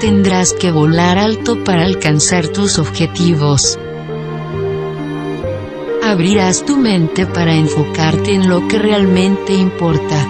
[0.00, 3.76] Tendrás que volar alto para alcanzar tus objetivos.
[6.04, 10.24] Abrirás tu mente para enfocarte en lo que realmente importa.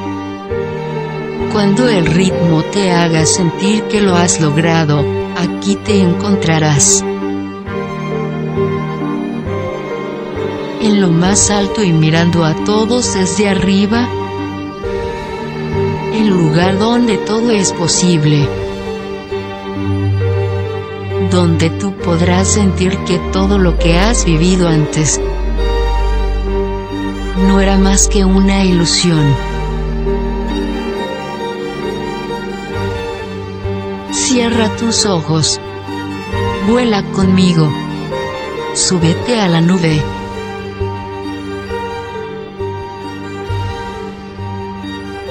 [1.53, 5.05] Cuando el ritmo te haga sentir que lo has logrado,
[5.37, 7.05] aquí te encontrarás.
[10.81, 14.09] En lo más alto y mirando a todos desde arriba,
[16.15, 18.49] el lugar donde todo es posible.
[21.31, 25.21] Donde tú podrás sentir que todo lo que has vivido antes
[27.47, 29.25] no era más que una ilusión.
[34.13, 35.61] Cierra tus ojos.
[36.69, 37.73] Vuela conmigo.
[38.75, 40.03] Súbete a la nube.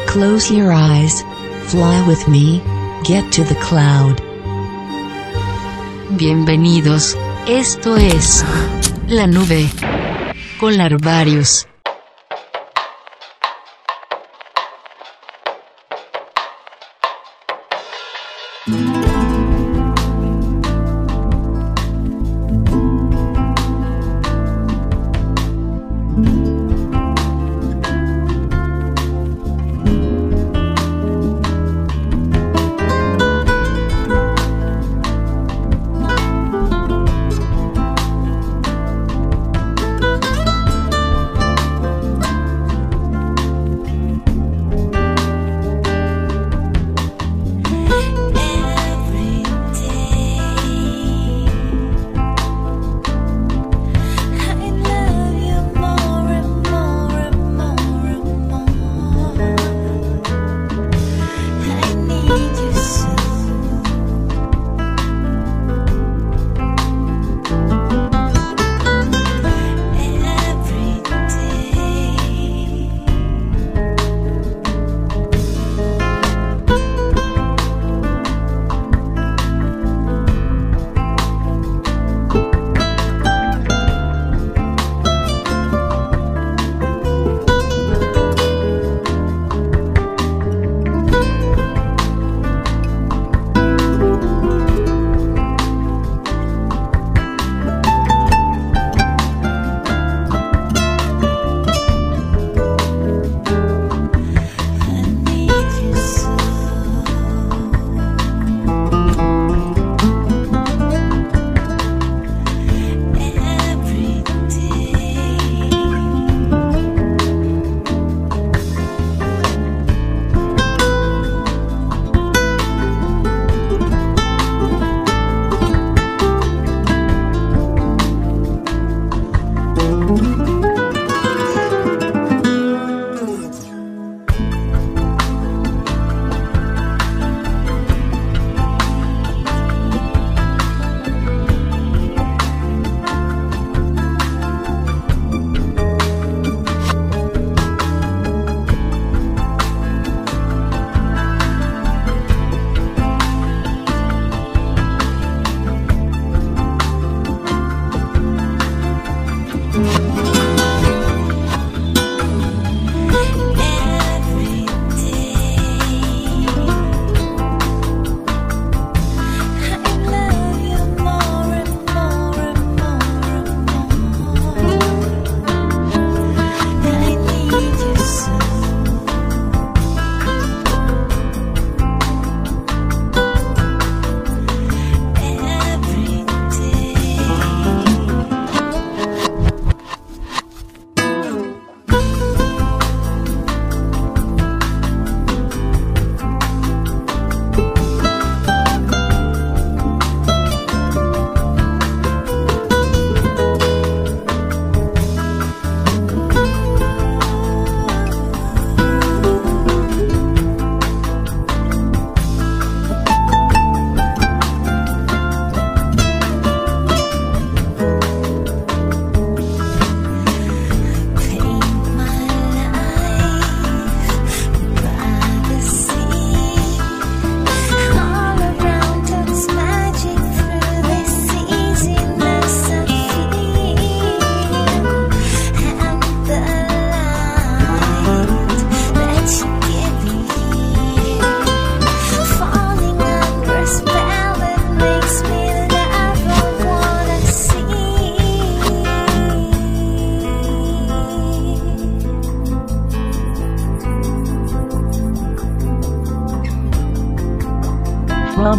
[0.07, 1.23] Close your eyes.
[1.67, 2.61] Fly with me.
[3.03, 4.26] Get to the cloud.
[6.17, 7.15] Bienvenidos.
[7.47, 8.43] Esto es
[9.07, 9.69] La Nube
[10.59, 11.67] con Larvarius.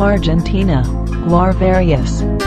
[0.00, 0.83] Argentina,
[1.27, 2.38] Guar.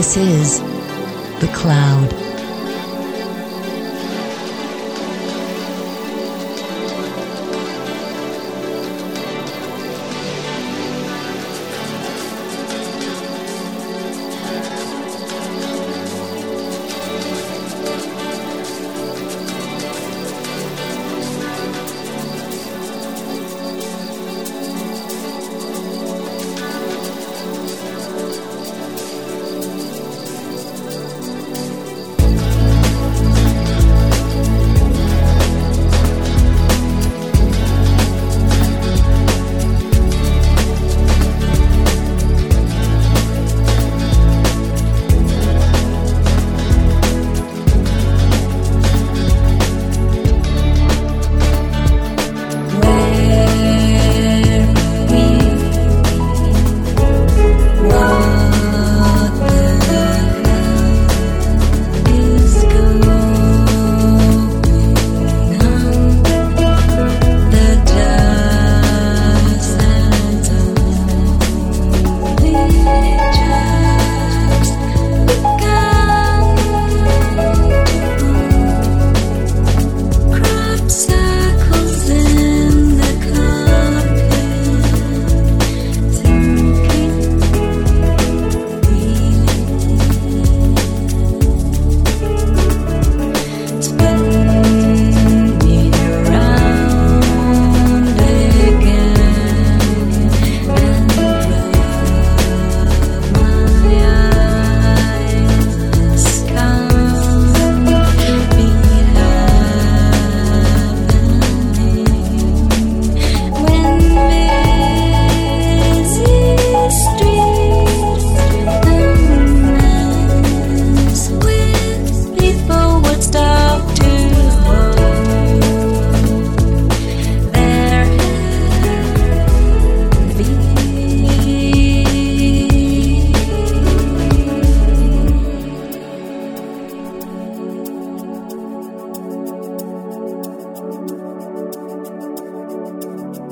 [0.00, 0.60] This is
[1.40, 2.29] The Cloud.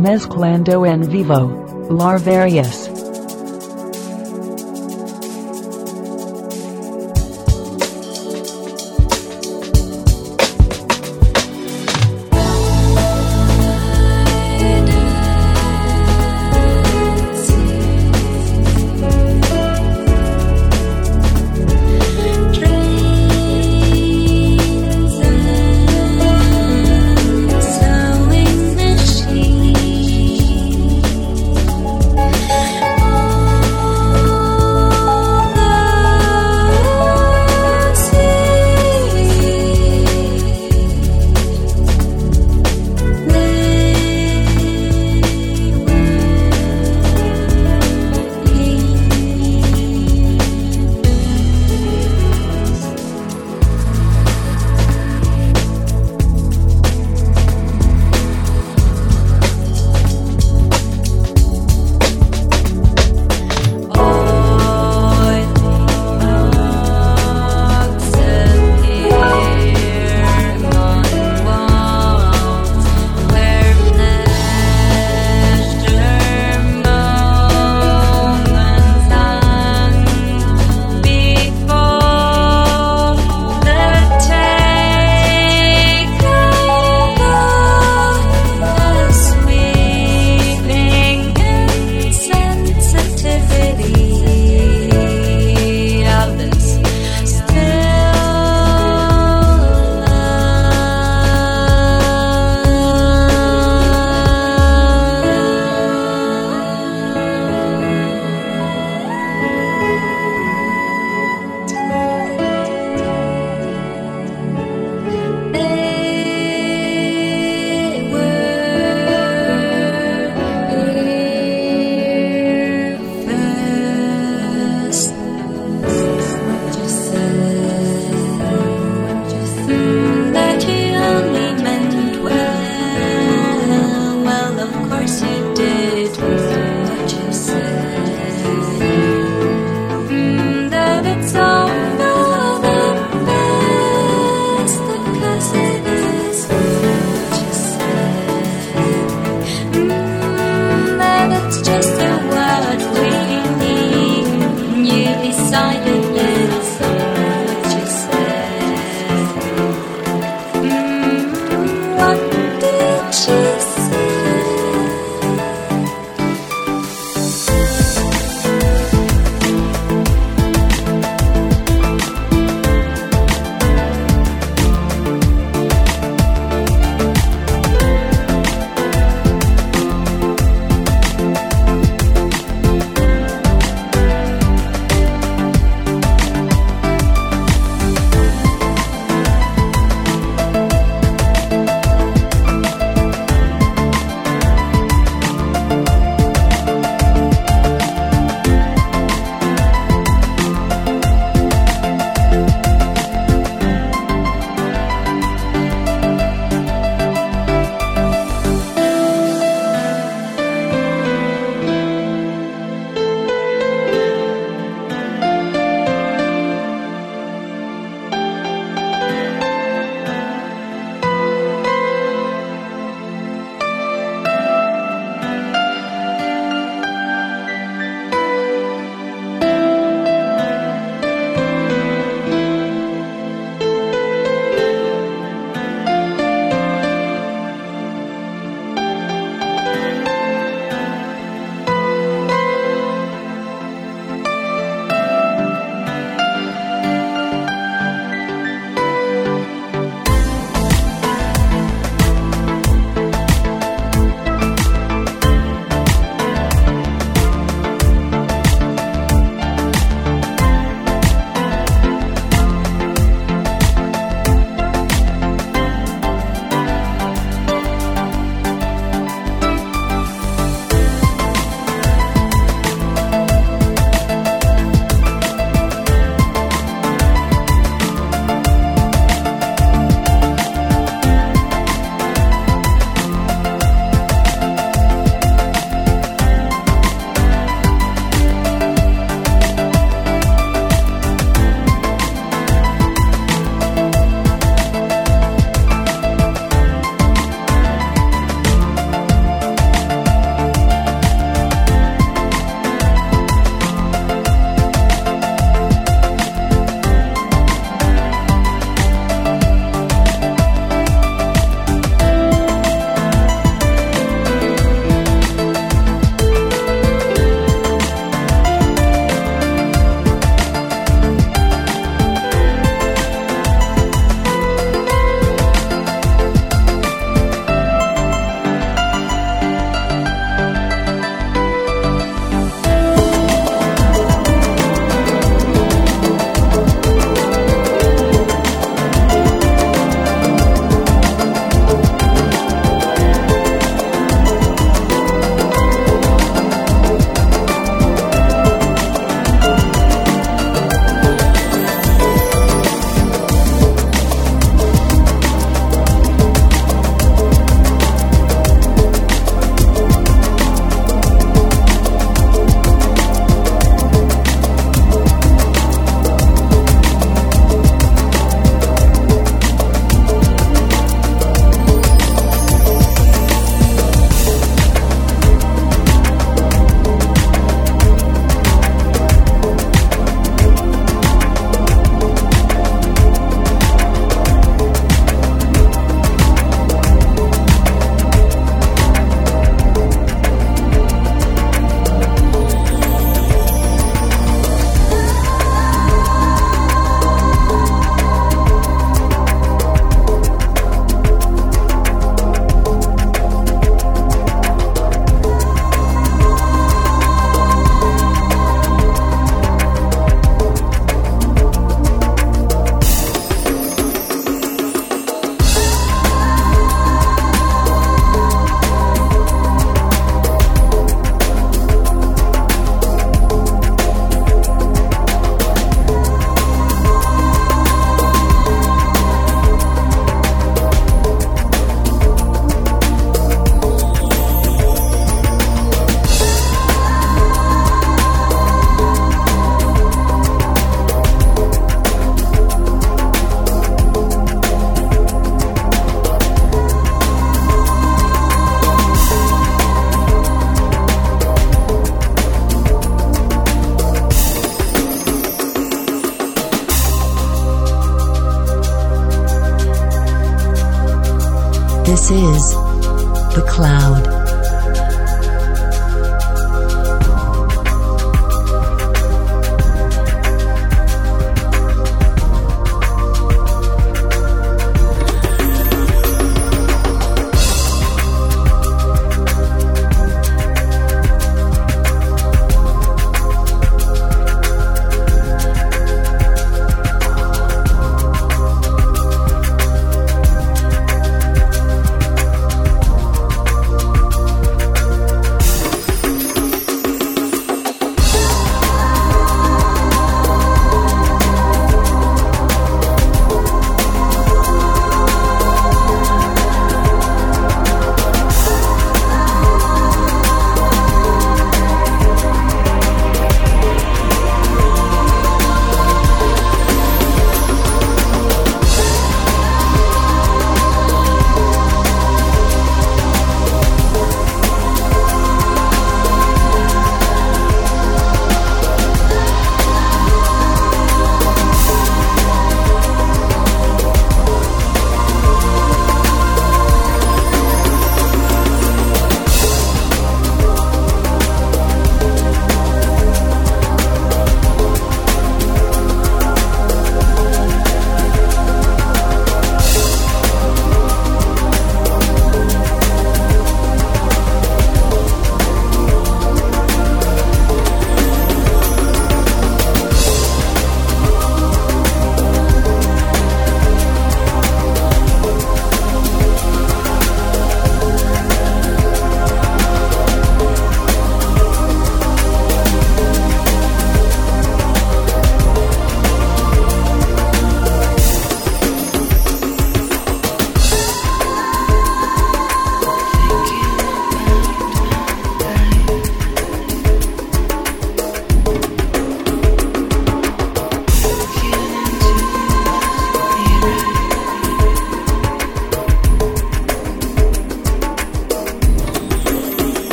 [0.00, 1.52] Mezclando en vivo.
[1.90, 2.89] Larvarius.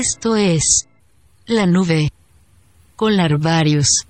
[0.00, 0.88] Esto es
[1.44, 2.08] la nube
[2.96, 4.06] con larvarios.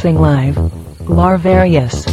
[0.00, 0.54] Mixing Live.
[1.04, 2.09] Larvarius.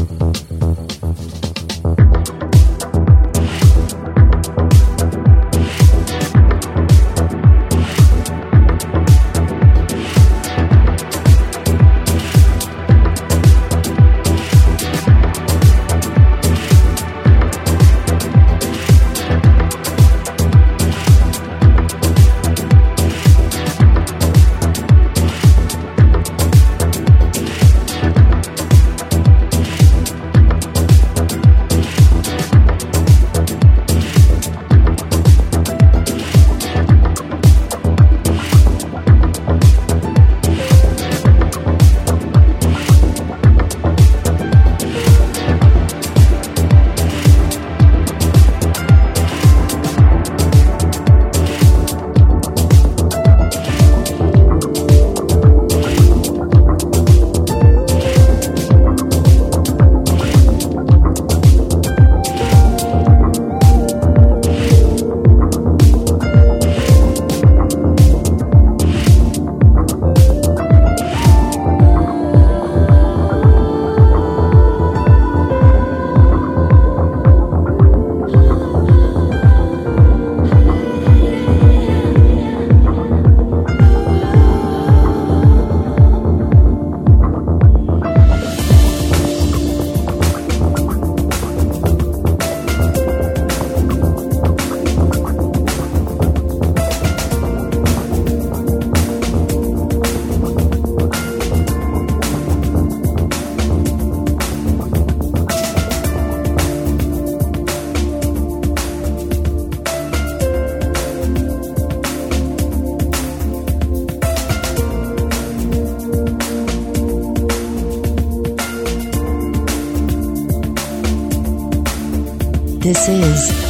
[122.88, 123.66] This is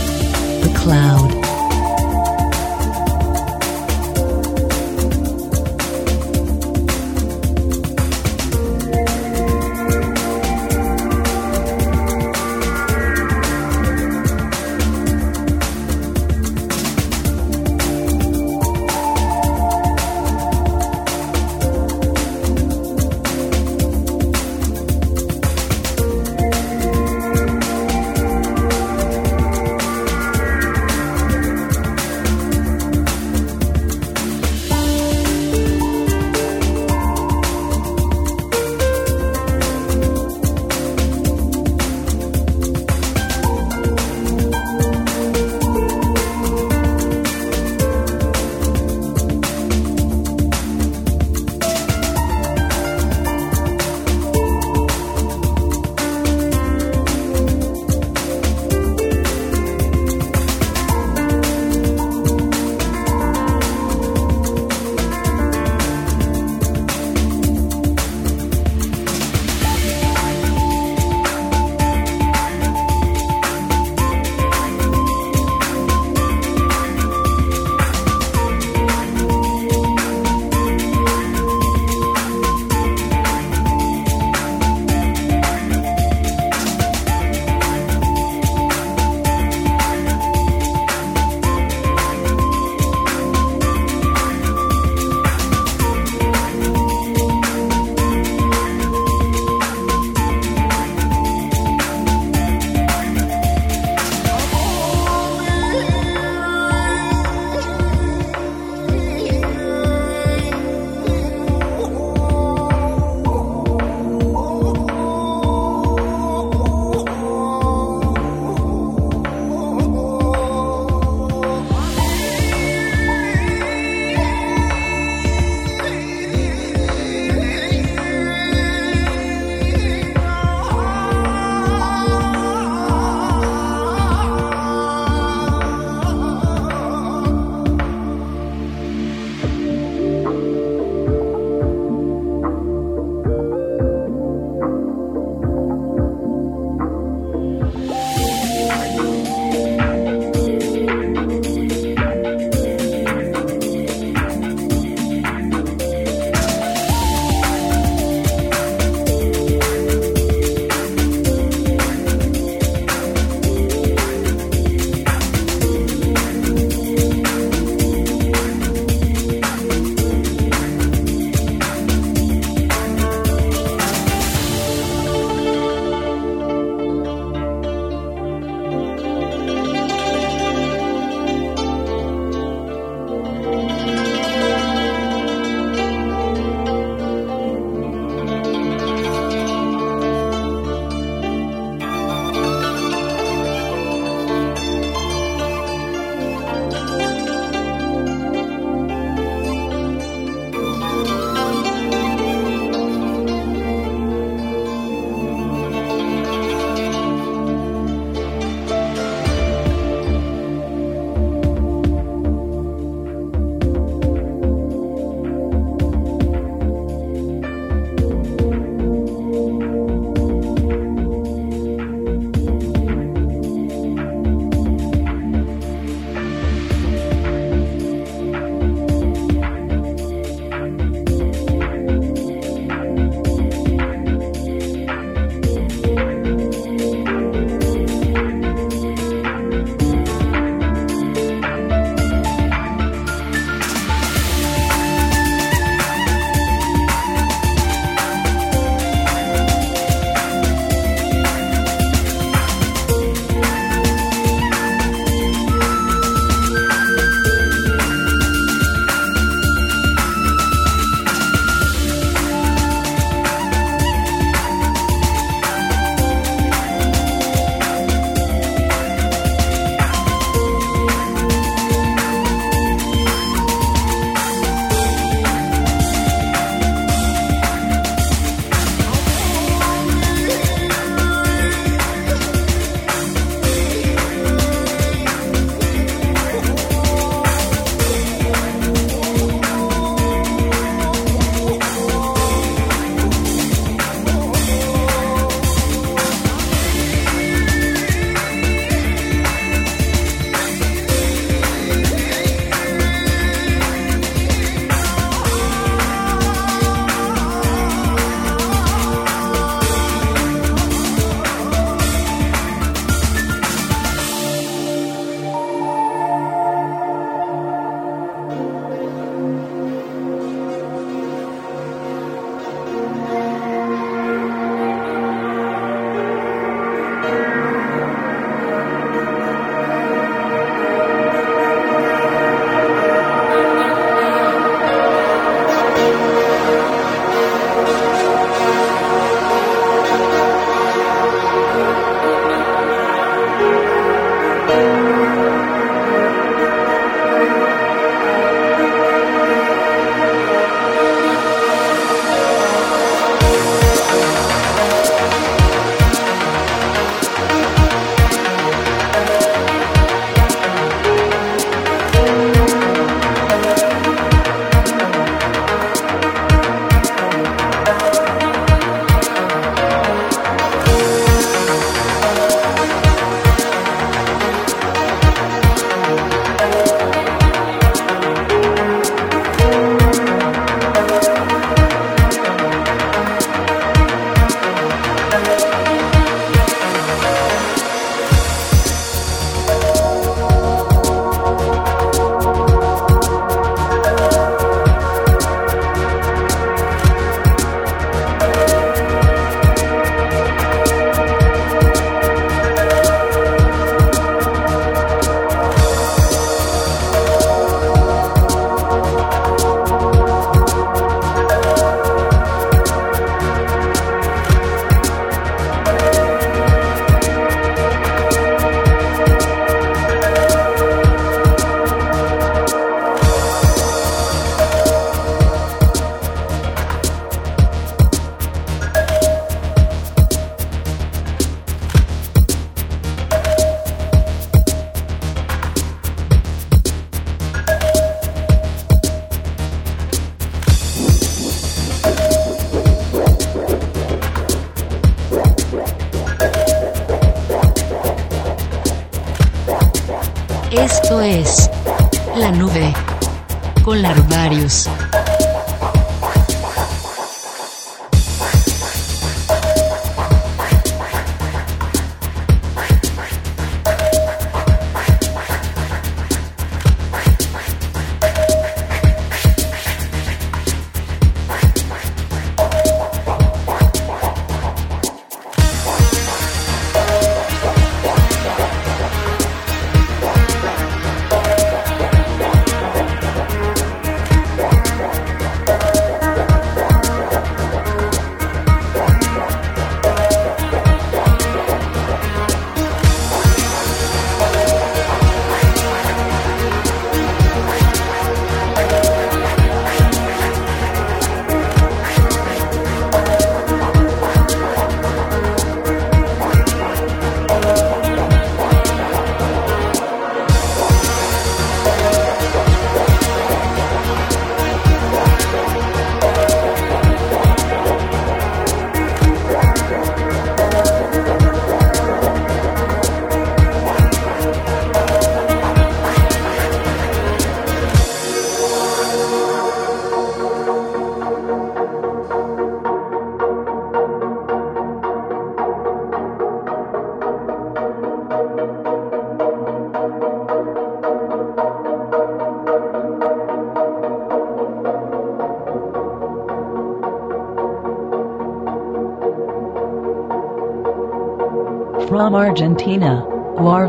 [552.39, 553.03] Argentina,
[553.39, 553.65] War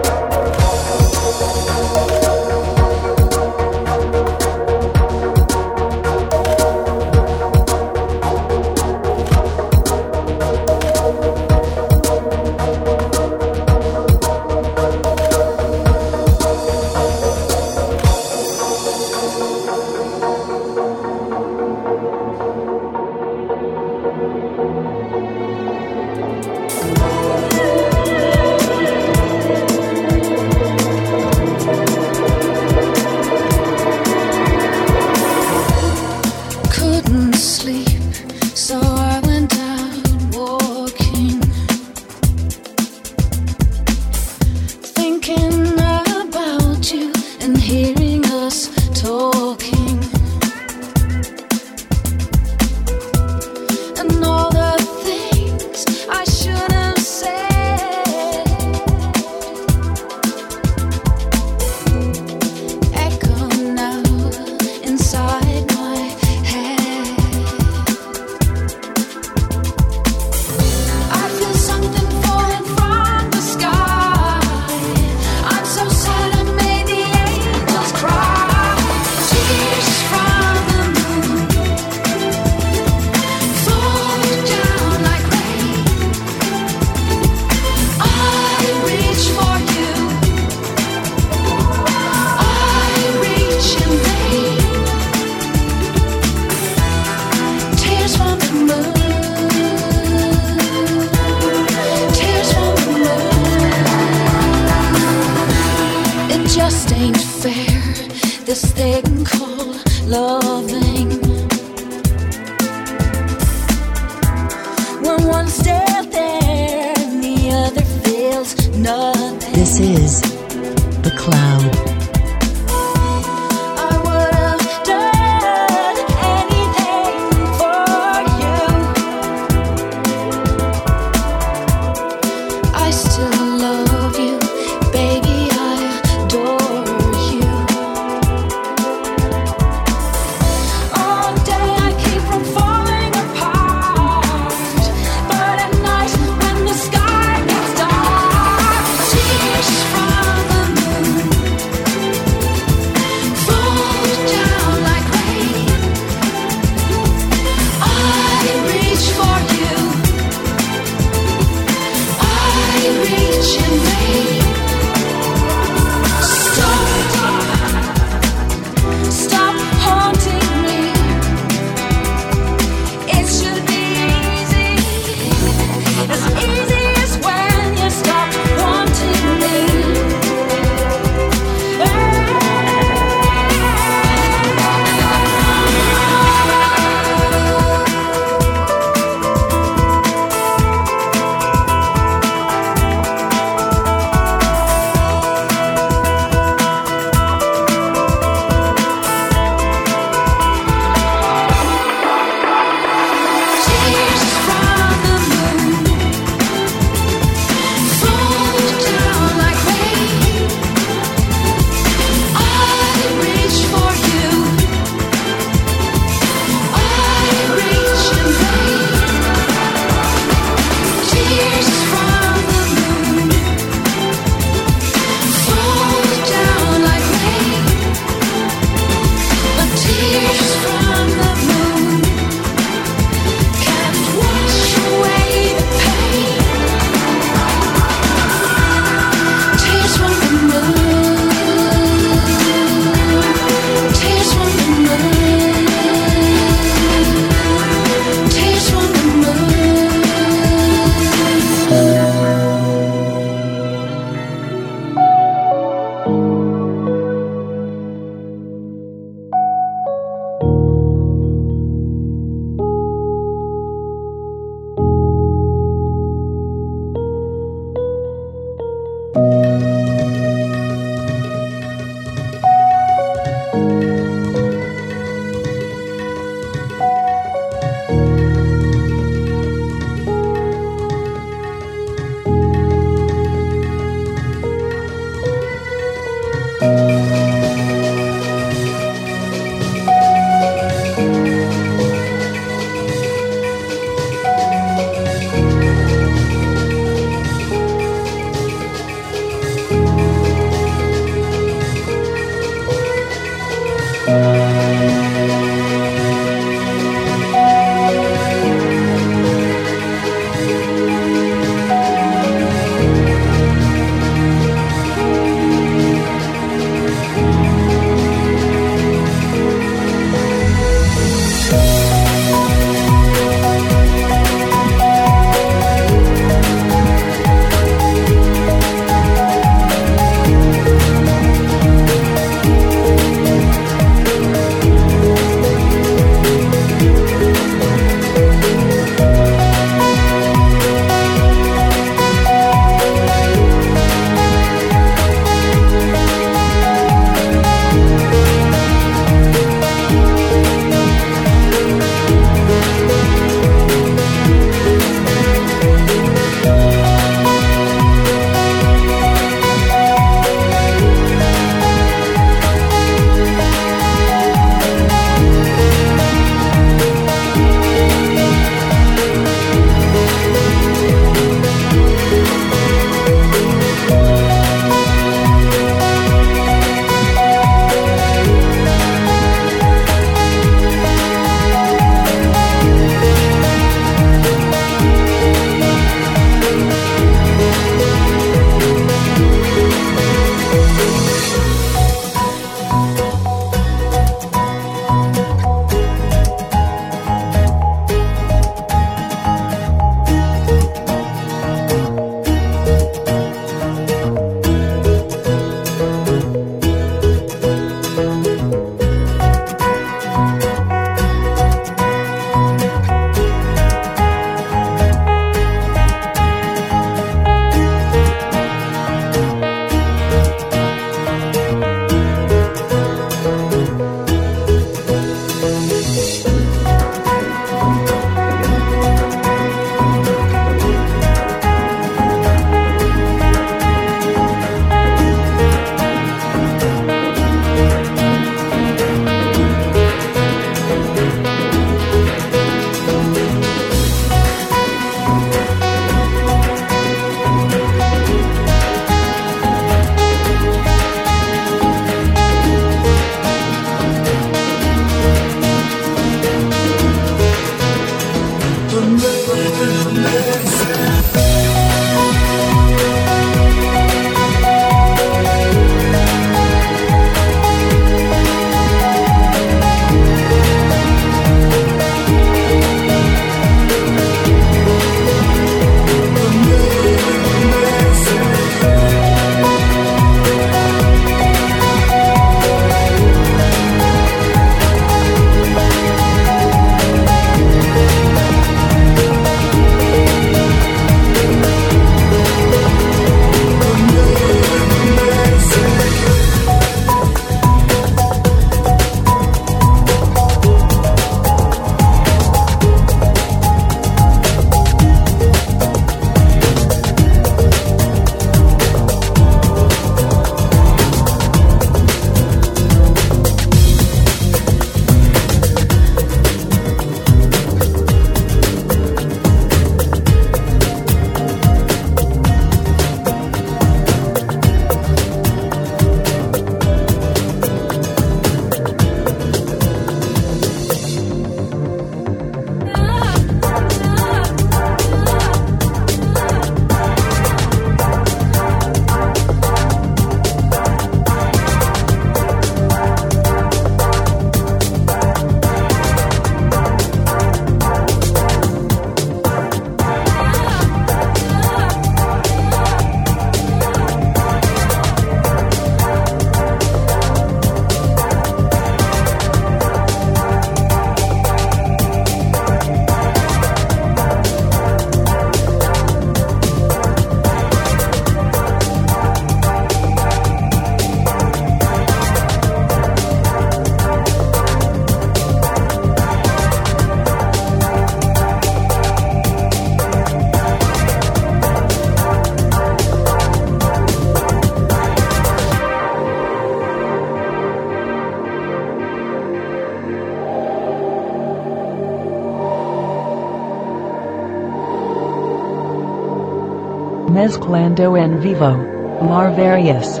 [597.18, 598.56] Mezclando en vivo.
[599.02, 600.00] Marvarious.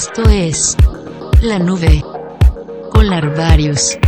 [0.00, 0.78] Esto es
[1.42, 2.02] La Nube
[2.90, 3.98] con Larvarius.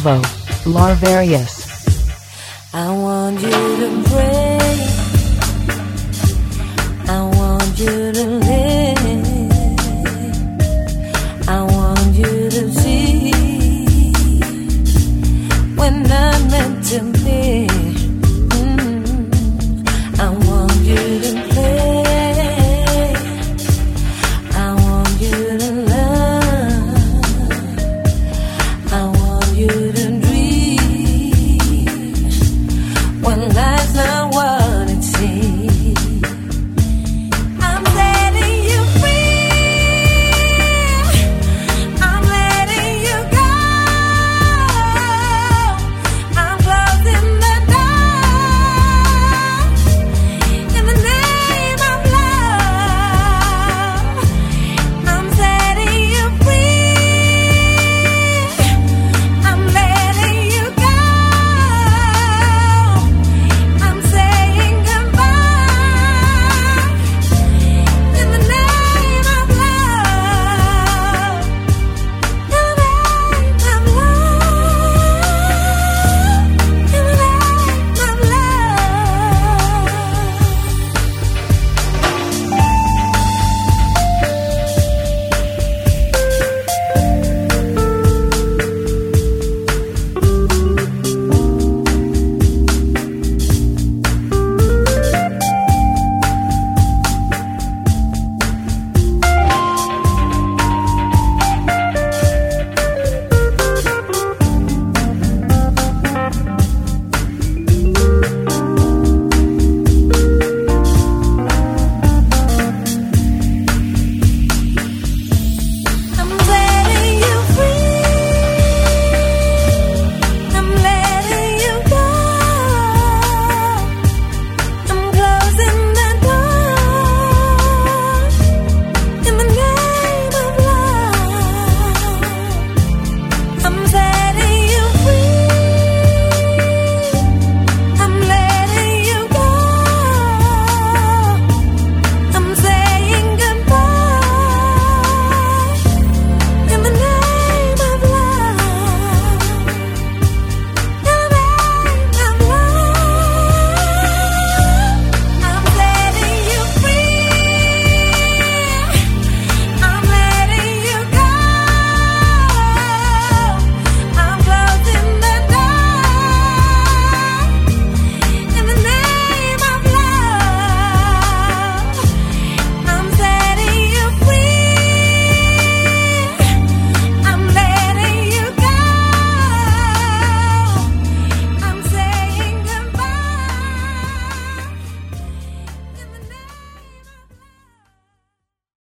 [0.00, 0.22] Vivo.
[0.64, 1.59] Larvarius.